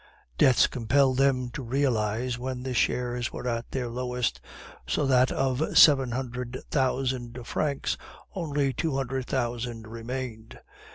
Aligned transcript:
Debts 0.39 0.65
compelled 0.65 1.17
them 1.19 1.51
to 1.51 1.61
realize 1.61 2.39
when 2.39 2.63
the 2.63 2.73
shares 2.73 3.31
were 3.31 3.47
at 3.47 3.69
their 3.69 3.87
lowest, 3.87 4.41
so 4.87 5.05
that 5.05 5.31
of 5.31 5.77
seven 5.77 6.09
hundred 6.11 6.57
thousand 6.71 7.37
francs 7.45 7.99
only 8.33 8.73
two 8.73 8.95
hundred 8.97 9.27
thousand 9.27 9.85
remained. 9.85 10.57